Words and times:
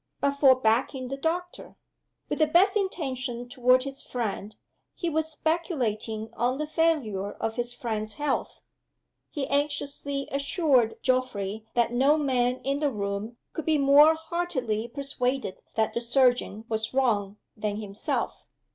but 0.19 0.31
for 0.39 0.55
"backing 0.55 1.09
the 1.09 1.15
doctor." 1.15 1.75
With 2.27 2.39
the 2.39 2.47
best 2.47 2.75
intention 2.75 3.47
toward 3.47 3.83
his 3.83 4.01
friend, 4.01 4.55
he 4.95 5.11
was 5.11 5.31
speculating 5.31 6.31
on 6.33 6.57
the 6.57 6.65
failure 6.65 7.33
of 7.33 7.55
his 7.55 7.75
friend's 7.75 8.15
health. 8.15 8.61
He 9.29 9.45
anxiously 9.47 10.27
assured 10.31 10.95
Geoffrey 11.03 11.67
that 11.75 11.93
no 11.93 12.17
man 12.17 12.61
in 12.63 12.79
the 12.79 12.89
room 12.89 13.37
could 13.53 13.65
be 13.65 13.77
more 13.77 14.15
heartily 14.15 14.87
persuaded 14.87 15.59
that 15.75 15.93
the 15.93 16.01
surgeon 16.01 16.65
was 16.67 16.95
wrong 16.95 17.37
than 17.55 17.75
himself. 17.75 18.47